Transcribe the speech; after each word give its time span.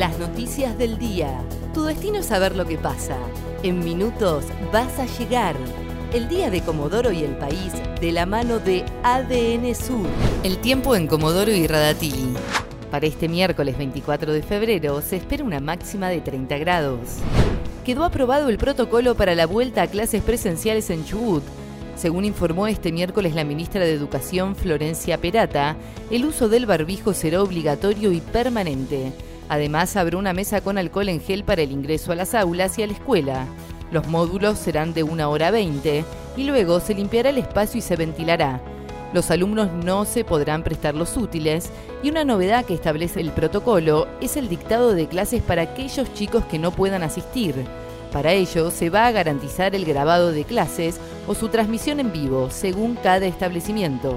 Las 0.00 0.18
noticias 0.18 0.78
del 0.78 0.96
día. 0.96 1.42
Tu 1.74 1.84
destino 1.84 2.20
es 2.20 2.24
saber 2.24 2.56
lo 2.56 2.64
que 2.64 2.78
pasa. 2.78 3.18
En 3.62 3.80
minutos 3.80 4.46
vas 4.72 4.98
a 4.98 5.04
llegar. 5.04 5.54
El 6.14 6.26
día 6.26 6.48
de 6.48 6.62
Comodoro 6.62 7.12
y 7.12 7.22
el 7.22 7.36
país 7.36 7.74
de 8.00 8.10
la 8.10 8.24
mano 8.24 8.60
de 8.60 8.82
ADN 9.02 9.74
Sur. 9.74 10.06
El 10.42 10.56
tiempo 10.56 10.96
en 10.96 11.06
Comodoro 11.06 11.52
y 11.52 11.66
Radatili. 11.66 12.32
Para 12.90 13.06
este 13.06 13.28
miércoles 13.28 13.76
24 13.76 14.32
de 14.32 14.42
febrero 14.42 15.02
se 15.02 15.16
espera 15.16 15.44
una 15.44 15.60
máxima 15.60 16.08
de 16.08 16.22
30 16.22 16.56
grados. 16.56 17.18
Quedó 17.84 18.04
aprobado 18.04 18.48
el 18.48 18.56
protocolo 18.56 19.14
para 19.16 19.34
la 19.34 19.44
vuelta 19.44 19.82
a 19.82 19.86
clases 19.86 20.22
presenciales 20.22 20.88
en 20.88 21.04
Chubut. 21.04 21.44
Según 21.94 22.24
informó 22.24 22.68
este 22.68 22.90
miércoles 22.90 23.34
la 23.34 23.44
ministra 23.44 23.82
de 23.82 23.92
Educación 23.92 24.56
Florencia 24.56 25.18
Perata, 25.18 25.76
el 26.10 26.24
uso 26.24 26.48
del 26.48 26.64
barbijo 26.64 27.12
será 27.12 27.42
obligatorio 27.42 28.12
y 28.12 28.22
permanente. 28.22 29.12
Además, 29.50 29.96
habrá 29.96 30.16
una 30.16 30.32
mesa 30.32 30.60
con 30.60 30.78
alcohol 30.78 31.08
en 31.08 31.20
gel 31.20 31.42
para 31.42 31.62
el 31.62 31.72
ingreso 31.72 32.12
a 32.12 32.14
las 32.14 32.36
aulas 32.36 32.78
y 32.78 32.84
a 32.84 32.86
la 32.86 32.92
escuela. 32.92 33.46
Los 33.90 34.06
módulos 34.06 34.60
serán 34.60 34.94
de 34.94 35.02
una 35.02 35.28
hora 35.28 35.50
20 35.50 36.04
y 36.36 36.44
luego 36.44 36.78
se 36.78 36.94
limpiará 36.94 37.30
el 37.30 37.38
espacio 37.38 37.78
y 37.78 37.82
se 37.82 37.96
ventilará. 37.96 38.60
Los 39.12 39.32
alumnos 39.32 39.72
no 39.72 40.04
se 40.04 40.22
podrán 40.22 40.62
prestar 40.62 40.94
los 40.94 41.16
útiles 41.16 41.70
y 42.00 42.10
una 42.10 42.24
novedad 42.24 42.64
que 42.64 42.74
establece 42.74 43.20
el 43.20 43.32
protocolo 43.32 44.06
es 44.20 44.36
el 44.36 44.48
dictado 44.48 44.94
de 44.94 45.08
clases 45.08 45.42
para 45.42 45.62
aquellos 45.62 46.14
chicos 46.14 46.44
que 46.44 46.60
no 46.60 46.70
puedan 46.70 47.02
asistir. 47.02 47.56
Para 48.12 48.32
ello 48.32 48.70
se 48.70 48.88
va 48.88 49.08
a 49.08 49.12
garantizar 49.12 49.74
el 49.74 49.84
grabado 49.84 50.30
de 50.30 50.44
clases 50.44 51.00
o 51.26 51.34
su 51.34 51.48
transmisión 51.48 51.98
en 51.98 52.12
vivo, 52.12 52.50
según 52.50 52.94
cada 52.94 53.26
establecimiento 53.26 54.16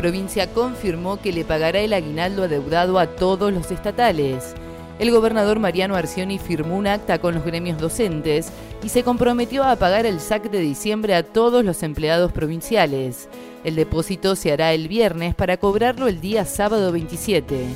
provincia 0.00 0.50
confirmó 0.54 1.20
que 1.20 1.30
le 1.30 1.44
pagará 1.44 1.78
el 1.80 1.92
aguinaldo 1.92 2.44
adeudado 2.44 2.98
a 2.98 3.06
todos 3.06 3.52
los 3.52 3.70
estatales. 3.70 4.54
El 4.98 5.10
gobernador 5.10 5.58
Mariano 5.58 5.94
Arcioni 5.94 6.38
firmó 6.38 6.78
un 6.78 6.86
acta 6.86 7.18
con 7.18 7.34
los 7.34 7.44
gremios 7.44 7.78
docentes 7.78 8.50
y 8.82 8.88
se 8.88 9.02
comprometió 9.02 9.62
a 9.62 9.76
pagar 9.76 10.06
el 10.06 10.18
SAC 10.18 10.50
de 10.50 10.60
diciembre 10.60 11.14
a 11.14 11.22
todos 11.22 11.66
los 11.66 11.82
empleados 11.82 12.32
provinciales. 12.32 13.28
El 13.62 13.76
depósito 13.76 14.36
se 14.36 14.52
hará 14.52 14.72
el 14.72 14.88
viernes 14.88 15.34
para 15.34 15.58
cobrarlo 15.58 16.08
el 16.08 16.22
día 16.22 16.46
sábado 16.46 16.92
27. 16.92 17.66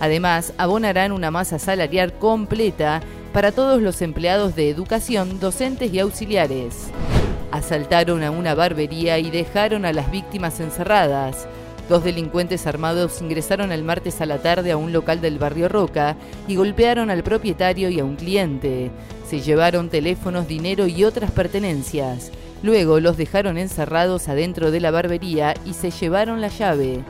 Además, 0.00 0.54
abonarán 0.56 1.12
una 1.12 1.30
masa 1.30 1.58
salarial 1.58 2.14
completa 2.14 3.02
para 3.34 3.52
todos 3.52 3.82
los 3.82 4.00
empleados 4.00 4.56
de 4.56 4.70
educación, 4.70 5.38
docentes 5.38 5.92
y 5.92 5.98
auxiliares. 5.98 6.86
Asaltaron 7.50 8.22
a 8.22 8.30
una 8.30 8.54
barbería 8.54 9.18
y 9.18 9.30
dejaron 9.30 9.84
a 9.84 9.92
las 9.92 10.10
víctimas 10.10 10.60
encerradas. 10.60 11.46
Dos 11.88 12.02
delincuentes 12.02 12.66
armados 12.66 13.20
ingresaron 13.20 13.70
el 13.70 13.84
martes 13.84 14.20
a 14.22 14.26
la 14.26 14.38
tarde 14.38 14.72
a 14.72 14.76
un 14.78 14.92
local 14.92 15.20
del 15.20 15.38
barrio 15.38 15.68
Roca 15.68 16.16
y 16.48 16.56
golpearon 16.56 17.10
al 17.10 17.22
propietario 17.22 17.90
y 17.90 18.00
a 18.00 18.04
un 18.04 18.16
cliente. 18.16 18.90
Se 19.28 19.40
llevaron 19.40 19.90
teléfonos, 19.90 20.48
dinero 20.48 20.86
y 20.86 21.04
otras 21.04 21.30
pertenencias. 21.30 22.30
Luego 22.62 23.00
los 23.00 23.18
dejaron 23.18 23.58
encerrados 23.58 24.28
adentro 24.28 24.70
de 24.70 24.80
la 24.80 24.90
barbería 24.90 25.54
y 25.66 25.74
se 25.74 25.90
llevaron 25.90 26.40
la 26.40 26.48
llave. 26.48 27.04